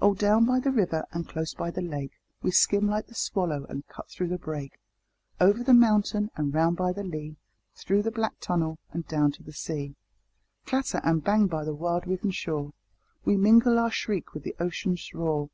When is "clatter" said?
10.64-11.02